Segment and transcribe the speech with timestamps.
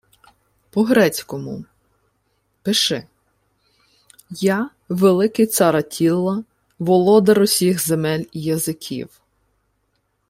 [0.71, 1.65] —По-грецькому.
[2.63, 3.07] Пиши:
[4.29, 6.43] «Я, великий цар Аттіла,
[6.79, 9.21] володар усіх земель і язиків...»